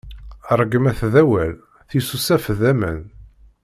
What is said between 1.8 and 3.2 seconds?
tisusaf d aman.